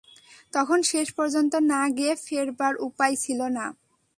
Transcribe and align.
তখন 0.53 0.79
শেষ 0.91 1.07
পর্যন্ত 1.17 1.53
না 1.71 1.81
গিয়ে 1.97 2.13
ফেরবার 2.25 2.73
উপায় 2.87 3.15
ছিল 3.23 3.39
না। 3.57 3.65